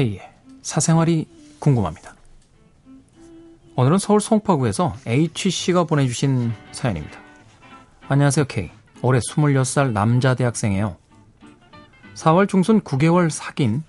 K의 0.00 0.18
사생활이 0.62 1.26
궁금합니다. 1.58 2.14
오늘은 3.76 3.98
서울 3.98 4.22
송파구에서 4.22 4.94
H씨가 5.06 5.84
보내주신 5.84 6.52
사연입니다. 6.72 7.18
안녕하세요, 8.08 8.46
K. 8.46 8.70
올해 9.02 9.20
26살 9.20 9.92
남자 9.92 10.34
대학생이에요. 10.34 10.96
4월 12.14 12.48
중순 12.48 12.80
9개월 12.80 13.28
사귄 13.28 13.82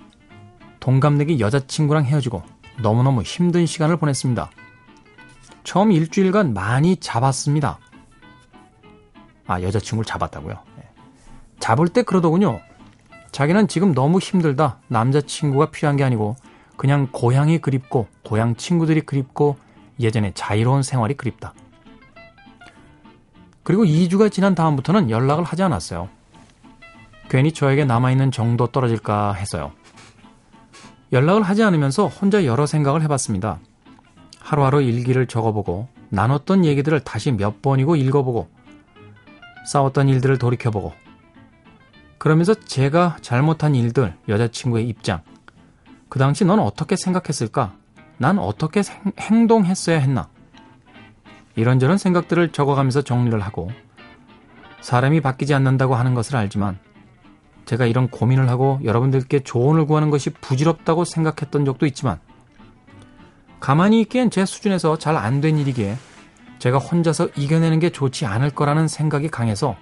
동갑내기 0.81 1.39
여자친구랑 1.39 2.03
헤어지고 2.03 2.43
너무너무 2.81 3.21
힘든 3.21 3.65
시간을 3.65 3.95
보냈습니다. 3.95 4.51
처음 5.63 5.93
일주일간 5.93 6.53
많이 6.53 6.97
잡았습니다. 6.97 7.79
아, 9.47 9.61
여자친구를 9.61 10.05
잡았다고요? 10.05 10.55
네. 10.75 10.83
잡을 11.61 11.87
때 11.87 12.03
그러더군요. 12.03 12.59
자기는 13.31 13.67
지금 13.67 13.93
너무 13.93 14.19
힘들다. 14.19 14.79
남자친구가 14.87 15.71
필요한 15.71 15.97
게 15.97 16.03
아니고 16.03 16.35
그냥 16.75 17.07
고향이 17.11 17.59
그립고 17.59 18.07
고향 18.23 18.55
친구들이 18.55 19.01
그립고 19.01 19.57
예전에 19.99 20.31
자유로운 20.33 20.83
생활이 20.83 21.13
그립다. 21.13 21.53
그리고 23.63 23.83
2주가 23.83 24.31
지난 24.31 24.55
다음부터는 24.55 25.09
연락을 25.09 25.43
하지 25.43 25.63
않았어요. 25.63 26.09
괜히 27.29 27.51
저에게 27.51 27.85
남아있는 27.85 28.31
정도 28.31 28.67
떨어질까 28.67 29.33
해서요. 29.33 29.71
연락을 31.13 31.43
하지 31.43 31.63
않으면서 31.63 32.07
혼자 32.07 32.45
여러 32.45 32.65
생각을 32.65 33.01
해봤습니다. 33.03 33.59
하루하루 34.39 34.81
일기를 34.81 35.27
적어보고 35.27 35.87
나눴던 36.09 36.65
얘기들을 36.65 37.01
다시 37.01 37.31
몇 37.31 37.61
번이고 37.61 37.95
읽어보고 37.95 38.49
싸웠던 39.67 40.09
일들을 40.09 40.37
돌이켜보고 40.39 40.93
그러면서 42.21 42.53
제가 42.53 43.17
잘못한 43.21 43.73
일들, 43.73 44.13
여자친구의 44.27 44.87
입장, 44.87 45.23
그 46.07 46.19
당시 46.19 46.45
넌 46.45 46.59
어떻게 46.59 46.95
생각했을까? 46.95 47.73
난 48.19 48.37
어떻게 48.37 48.83
생, 48.83 49.11
행동했어야 49.19 49.97
했나? 49.97 50.29
이런저런 51.55 51.97
생각들을 51.97 52.51
적어가면서 52.51 53.01
정리를 53.01 53.39
하고 53.41 53.71
사람이 54.81 55.21
바뀌지 55.21 55.55
않는다고 55.55 55.95
하는 55.95 56.13
것을 56.13 56.35
알지만 56.35 56.77
제가 57.65 57.87
이런 57.87 58.07
고민을 58.07 58.49
하고 58.49 58.79
여러분들께 58.83 59.39
조언을 59.39 59.87
구하는 59.87 60.11
것이 60.11 60.29
부질없다고 60.29 61.05
생각했던 61.05 61.65
적도 61.65 61.87
있지만 61.87 62.19
가만히 63.59 63.99
있기엔 64.01 64.29
제 64.29 64.45
수준에서 64.45 64.99
잘 64.99 65.17
안 65.17 65.41
된 65.41 65.57
일이기에 65.57 65.97
제가 66.59 66.77
혼자서 66.77 67.29
이겨내는 67.35 67.79
게 67.79 67.89
좋지 67.89 68.27
않을 68.27 68.51
거라는 68.51 68.87
생각이 68.87 69.29
강해서 69.29 69.75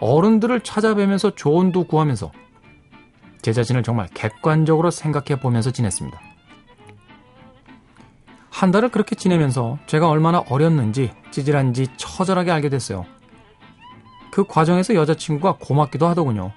어른들을 0.00 0.60
찾아뵈면서 0.60 1.34
조언도 1.34 1.84
구하면서 1.84 2.32
제 3.42 3.52
자신을 3.52 3.82
정말 3.82 4.08
객관적으로 4.08 4.90
생각해 4.90 5.40
보면서 5.40 5.70
지냈습니다. 5.70 6.20
한 8.50 8.70
달을 8.70 8.88
그렇게 8.88 9.14
지내면서 9.14 9.78
제가 9.86 10.08
얼마나 10.08 10.42
어렸는지 10.48 11.12
찌질한지 11.30 11.88
처절하게 11.96 12.50
알게 12.50 12.70
됐어요. 12.70 13.04
그 14.30 14.44
과정에서 14.44 14.94
여자친구가 14.94 15.56
고맙기도 15.60 16.06
하더군요. 16.06 16.52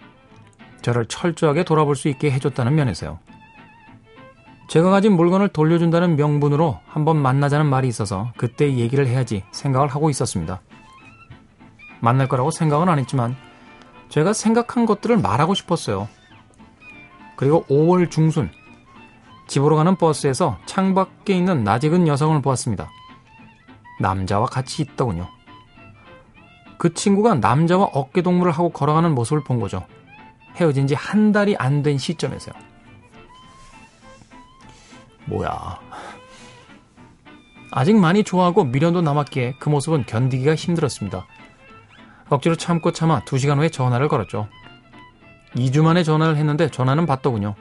저를 0.81 1.05
철저하게 1.05 1.63
돌아볼 1.63 1.95
수 1.95 2.07
있게 2.07 2.31
해줬다는 2.31 2.73
면에서요. 2.75 3.19
제가 4.69 4.91
가진 4.91 5.13
물건을 5.13 5.49
돌려준다는 5.49 6.15
명분으로 6.15 6.79
한번 6.87 7.17
만나자는 7.17 7.65
말이 7.65 7.87
있어서 7.87 8.31
그때 8.37 8.75
얘기를 8.75 9.07
해야지 9.07 9.43
생각을 9.51 9.87
하고 9.87 10.09
있었습니다. 10.09 10.61
만날 12.01 12.27
거라고 12.27 12.51
생각은 12.51 12.89
안 12.89 12.99
했지만 12.99 13.35
제가 14.09 14.33
생각한 14.33 14.85
것들을 14.85 15.17
말하고 15.17 15.53
싶었어요. 15.53 16.07
그리고 17.35 17.65
5월 17.69 18.09
중순 18.09 18.51
집으로 19.47 19.75
가는 19.75 19.95
버스에서 19.95 20.57
창밖에 20.65 21.35
있는 21.35 21.63
낯익은 21.63 22.07
여성을 22.07 22.39
보았습니다. 22.41 22.89
남자와 23.99 24.45
같이 24.45 24.81
있더군요. 24.83 25.27
그 26.77 26.93
친구가 26.93 27.35
남자와 27.35 27.89
어깨 27.93 28.21
동무를 28.21 28.51
하고 28.51 28.69
걸어가는 28.69 29.13
모습을 29.13 29.43
본 29.43 29.59
거죠. 29.59 29.85
헤어진 30.55 30.87
지 30.87 30.95
한 30.95 31.31
달이 31.31 31.55
안 31.57 31.83
된 31.83 31.97
시점에서요. 31.97 32.53
뭐야. 35.25 35.79
아직 37.71 37.95
많이 37.97 38.23
좋아하고 38.23 38.63
미련도 38.63 39.01
남았기에 39.01 39.55
그 39.59 39.69
모습은 39.69 40.05
견디기가 40.05 40.55
힘들었습니다. 40.55 41.25
억지로 42.29 42.55
참고 42.55 42.91
참아 42.91 43.21
2시간 43.21 43.57
후에 43.57 43.69
전화를 43.69 44.07
걸었죠. 44.07 44.47
2주 45.55 45.83
만에 45.83 46.03
전화를 46.03 46.37
했는데 46.37 46.69
전화는 46.69 47.05
받더군요. 47.05 47.55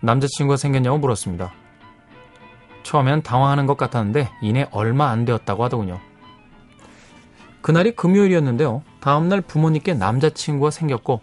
남자친구가 0.00 0.56
생겼냐고 0.56 0.98
물었습니다. 0.98 1.52
처음엔 2.82 3.22
당황하는 3.22 3.66
것 3.66 3.76
같았는데 3.76 4.30
이내 4.42 4.66
얼마 4.70 5.10
안 5.10 5.24
되었다고 5.24 5.64
하더군요. 5.64 6.00
그날이 7.60 7.94
금요일이었는데요. 7.94 8.82
다음날 9.00 9.42
부모님께 9.42 9.94
남자친구가 9.94 10.70
생겼고 10.70 11.20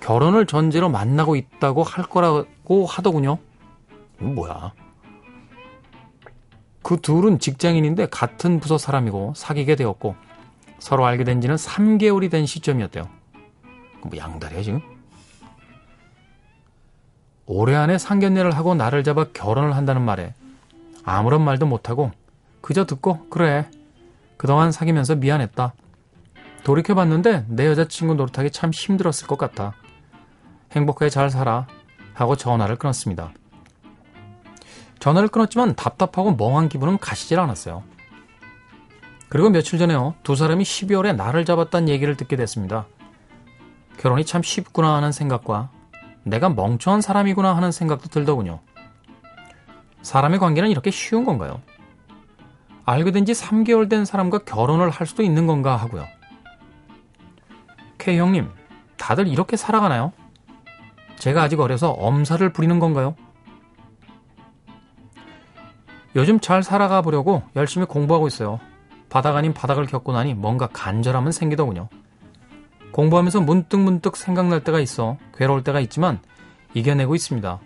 결혼을 0.00 0.46
전제로 0.46 0.88
만나고 0.88 1.36
있다고 1.36 1.82
할 1.82 2.06
거라고 2.06 2.86
하더군요. 2.86 3.38
뭐야. 4.18 4.72
그 6.82 6.98
둘은 7.00 7.38
직장인인데 7.38 8.06
같은 8.06 8.60
부서 8.60 8.78
사람이고 8.78 9.34
사귀게 9.36 9.76
되었고 9.76 10.16
서로 10.84 11.06
알게 11.06 11.24
된 11.24 11.40
지는 11.40 11.56
3개월이 11.56 12.30
된 12.30 12.44
시점이었대요. 12.44 13.08
뭐 14.02 14.18
양다리야 14.18 14.60
지금? 14.62 14.82
올해 17.46 17.74
안에 17.74 17.96
상견례를 17.96 18.50
하고 18.50 18.74
나를 18.74 19.02
잡아 19.02 19.24
결혼을 19.32 19.76
한다는 19.76 20.02
말에 20.02 20.34
아무런 21.02 21.42
말도 21.42 21.64
못하고 21.64 22.12
그저 22.60 22.84
듣고 22.84 23.30
그래 23.30 23.66
그동안 24.36 24.72
사귀면서 24.72 25.14
미안했다. 25.14 25.72
돌이켜봤는데 26.64 27.46
내 27.48 27.66
여자친구 27.66 28.16
노릇하기 28.16 28.50
참 28.50 28.70
힘들었을 28.70 29.26
것 29.26 29.38
같아. 29.38 29.72
행복하게 30.72 31.08
잘 31.08 31.30
살아 31.30 31.66
하고 32.12 32.36
전화를 32.36 32.76
끊었습니다. 32.76 33.32
전화를 34.98 35.28
끊었지만 35.28 35.76
답답하고 35.76 36.34
멍한 36.34 36.68
기분은 36.68 36.98
가시질 36.98 37.40
않았어요. 37.40 37.93
그리고 39.34 39.50
며칠 39.50 39.80
전에요. 39.80 40.14
두 40.22 40.36
사람이 40.36 40.62
12월에 40.62 41.16
나를 41.16 41.44
잡았다는 41.44 41.88
얘기를 41.88 42.16
듣게 42.16 42.36
됐습니다. 42.36 42.86
결혼이 43.98 44.24
참 44.24 44.44
쉽구나 44.44 44.94
하는 44.94 45.10
생각과 45.10 45.70
내가 46.22 46.50
멍청한 46.50 47.00
사람이구나 47.00 47.56
하는 47.56 47.72
생각도 47.72 48.08
들더군요. 48.10 48.60
사람의 50.02 50.38
관계는 50.38 50.70
이렇게 50.70 50.92
쉬운 50.92 51.24
건가요? 51.24 51.60
알게 52.84 53.10
된 53.10 53.24
지 53.24 53.32
3개월 53.32 53.90
된 53.90 54.04
사람과 54.04 54.38
결혼을 54.38 54.90
할 54.90 55.04
수도 55.04 55.24
있는 55.24 55.48
건가 55.48 55.74
하고요. 55.74 56.06
K 57.98 58.16
형님, 58.16 58.48
다들 58.98 59.26
이렇게 59.26 59.56
살아가나요? 59.56 60.12
제가 61.16 61.42
아직 61.42 61.58
어려서 61.58 61.90
엄살을 61.90 62.52
부리는 62.52 62.78
건가요? 62.78 63.16
요즘 66.14 66.38
잘 66.38 66.62
살아가 66.62 67.02
보려고 67.02 67.42
열심히 67.56 67.84
공부하고 67.84 68.28
있어요. 68.28 68.60
바닥 69.14 69.36
아닌 69.36 69.54
바닥을 69.54 69.86
겪고 69.86 70.12
나니 70.12 70.34
뭔가 70.34 70.66
간절함은 70.66 71.30
생기더군요. 71.30 71.88
공부하면서 72.90 73.42
문득문득 73.42 74.16
생각날 74.16 74.64
때가 74.64 74.80
있어 74.80 75.18
괴로울 75.36 75.62
때가 75.62 75.78
있지만 75.78 76.18
이겨내고 76.74 77.14
있습니다. 77.14 77.60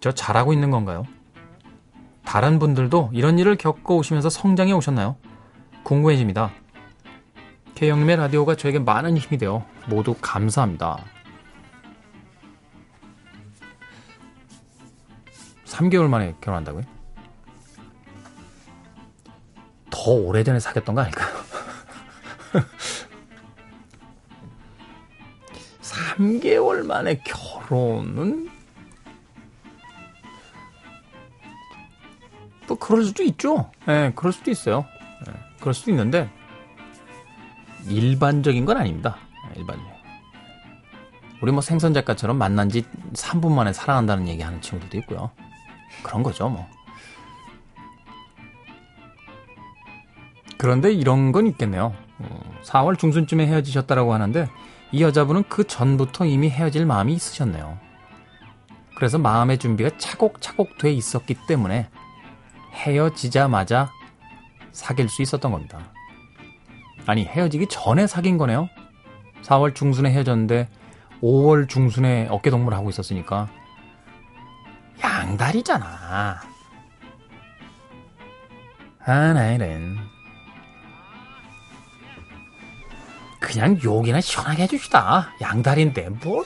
저 0.00 0.12
잘하고 0.12 0.54
있는 0.54 0.70
건가요? 0.70 1.04
다른 2.24 2.58
분들도 2.58 3.10
이런 3.12 3.38
일을 3.38 3.56
겪어 3.56 3.96
오시면서 3.96 4.30
성장해 4.30 4.72
오셨나요? 4.72 5.16
궁금해집니다. 5.82 6.50
K형님의 7.74 8.16
라디오가 8.16 8.54
저에게 8.54 8.78
많은 8.78 9.18
힘이 9.18 9.36
되어 9.36 9.66
모두 9.86 10.14
감사합니다. 10.18 10.96
3개월 15.66 16.08
만에 16.08 16.34
결혼한다고요? 16.40 16.97
더 20.08 20.12
오래전에 20.14 20.58
사귀었던 20.58 20.94
거 20.94 21.02
아닐까요? 21.02 21.28
3개월 25.82 26.80
만에 26.88 27.22
결혼은 27.22 28.48
뭐 32.66 32.78
그럴 32.78 33.04
수도 33.04 33.22
있죠. 33.24 33.70
예, 33.86 33.92
네, 33.92 34.12
그럴 34.14 34.32
수도 34.32 34.50
있어요. 34.50 34.86
네, 35.26 35.34
그럴 35.60 35.74
수도 35.74 35.90
있는데 35.90 36.30
일반적인 37.86 38.64
건 38.64 38.78
아닙니다. 38.78 39.18
예, 39.50 39.60
일반적. 39.60 39.86
우리 41.42 41.52
뭐 41.52 41.60
생선 41.60 41.92
작가처럼 41.92 42.38
만난 42.38 42.70
지 42.70 42.82
3분 43.12 43.52
만에 43.52 43.74
사랑한다는 43.74 44.26
얘기 44.28 44.40
하는 44.40 44.62
친구들도 44.62 44.96
있고요. 45.00 45.30
그런 46.02 46.22
거죠, 46.22 46.48
뭐. 46.48 46.66
그런데 50.58 50.92
이런 50.92 51.32
건 51.32 51.46
있겠네요. 51.46 51.94
4월 52.64 52.94
어, 52.94 52.96
중순쯤에 52.96 53.46
헤어지셨다라고 53.46 54.12
하는데 54.12 54.48
이 54.90 55.02
여자분은 55.02 55.44
그 55.48 55.64
전부터 55.64 56.26
이미 56.26 56.50
헤어질 56.50 56.84
마음이 56.84 57.12
있으셨네요. 57.14 57.78
그래서 58.96 59.18
마음의 59.18 59.58
준비가 59.58 59.90
차곡차곡 59.96 60.78
돼 60.78 60.92
있었기 60.92 61.36
때문에 61.46 61.88
헤어지자마자 62.72 63.90
사귈 64.72 65.08
수 65.08 65.22
있었던 65.22 65.52
겁니다. 65.52 65.78
아니, 67.06 67.24
헤어지기 67.24 67.68
전에 67.68 68.06
사귄 68.06 68.36
거네요. 68.38 68.68
4월 69.42 69.74
중순에 69.74 70.10
헤어졌는데 70.10 70.68
5월 71.22 71.68
중순에 71.68 72.26
어깨동무를 72.30 72.76
하고 72.76 72.90
있었으니까 72.90 73.48
양다리잖아. 75.02 76.40
하나이는 78.98 79.96
그냥 83.48 83.78
욕이나 83.82 84.20
시원하게 84.20 84.64
해줍시다. 84.64 85.30
양다리인데 85.40 86.10
뭐? 86.22 86.44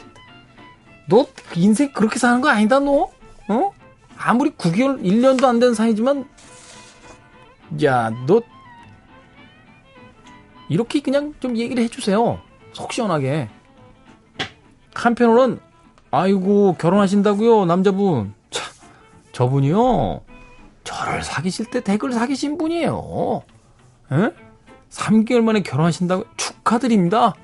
너 1.08 1.26
인생 1.56 1.93
그렇게 1.93 2.16
사는 2.20 2.40
거 2.40 2.49
아니다 2.49 2.78
너? 2.78 3.10
어? 3.49 3.72
아무리 4.16 4.50
9개월 4.50 5.02
1년도 5.02 5.44
안 5.44 5.58
된 5.58 5.75
사이지만 5.75 6.28
야 7.82 8.10
너 8.26 8.40
이렇게 10.69 11.00
그냥 11.00 11.34
좀 11.40 11.56
얘기를 11.56 11.82
해주세요. 11.82 12.40
속 12.72 12.93
시원하게. 12.93 13.49
한편으로는 14.94 15.58
아이고 16.12 16.76
결혼하신다고요 16.78 17.64
남자분. 17.66 18.32
차, 18.50 18.62
저분이요. 19.32 20.22
저를 20.84 21.22
사귀실 21.25 21.66
때 21.70 21.81
댁을 21.82 22.12
사귀신 22.12 22.58
분이에요. 22.58 23.43
에? 24.12 24.31
3개월 24.93 25.43
만에 25.43 25.62
결혼하신다고 25.62 26.25
축하드립니다. 26.37 27.35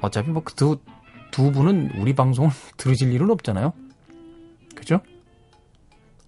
어차피 0.00 0.30
뭐그두 0.30 0.78
두 1.30 1.50
분은 1.50 1.92
우리 1.98 2.14
방송을 2.14 2.50
들으실 2.76 3.12
일은 3.12 3.30
없잖아요. 3.30 3.72
그죠? 4.74 5.00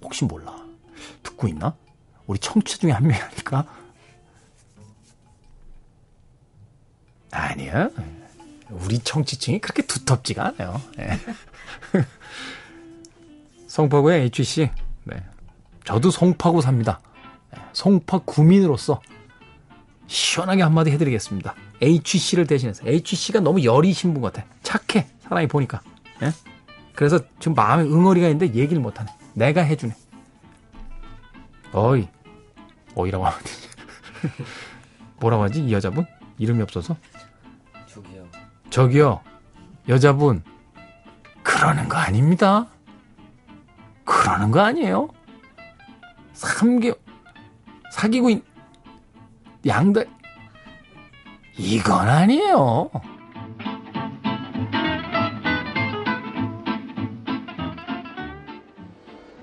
혹시 0.02 0.24
몰라. 0.24 0.56
듣고 1.22 1.46
있나? 1.48 1.76
우리 2.26 2.38
청취자 2.38 2.78
중에 2.78 2.92
한 2.92 3.06
명이니까. 3.06 3.66
아니야. 7.32 7.90
우리 8.70 8.98
청취층이 8.98 9.60
그렇게 9.60 9.82
두텁지가 9.82 10.46
않아요. 10.48 10.80
네. 10.96 11.10
송파구의 13.68 14.22
HC. 14.22 14.70
네. 15.04 15.22
저도 15.84 16.10
송파구 16.10 16.60
삽니다. 16.60 17.00
송파 17.80 18.18
구민으로서 18.26 19.00
시원하게 20.06 20.62
한마디 20.62 20.90
해드리겠습니다. 20.90 21.54
HC를 21.80 22.46
대신해서 22.46 22.86
HC가 22.86 23.40
너무 23.40 23.64
여리신 23.64 24.12
분 24.12 24.22
같아. 24.22 24.44
착해 24.62 25.08
사람이 25.20 25.46
보니까. 25.46 25.80
예? 26.22 26.30
그래서 26.94 27.18
지금 27.38 27.54
마음에 27.54 27.84
응어리가 27.84 28.28
있는데 28.28 28.54
얘기를 28.54 28.82
못하네. 28.82 29.10
내가 29.32 29.62
해주네. 29.62 29.94
어이 31.72 32.06
어이라고 32.96 33.24
하면 33.24 33.38
되지. 33.38 33.68
뭐라고 35.18 35.44
하지 35.44 35.64
이 35.64 35.72
여자분 35.72 36.04
이름이 36.36 36.60
없어서. 36.60 36.98
저기요. 37.86 38.28
저기요 38.68 39.20
여자분 39.88 40.42
그러는 41.42 41.88
거 41.88 41.96
아닙니다. 41.96 42.66
그러는 44.04 44.50
거 44.50 44.60
아니에요. 44.60 45.08
3개월 46.34 47.09
사귀고 47.90 48.30
있, 48.30 48.44
양다, 49.66 50.02
이건 51.58 52.08
아니에요. 52.08 52.90